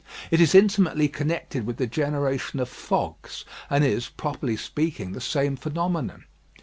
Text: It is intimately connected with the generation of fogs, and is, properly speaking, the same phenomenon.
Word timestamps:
It 0.31 0.41
is 0.41 0.55
intimately 0.55 1.07
connected 1.07 1.63
with 1.67 1.77
the 1.77 1.85
generation 1.85 2.59
of 2.59 2.69
fogs, 2.69 3.45
and 3.69 3.83
is, 3.83 4.09
properly 4.09 4.57
speaking, 4.57 5.11
the 5.11 5.21
same 5.21 5.55
phenomenon. 5.55 6.25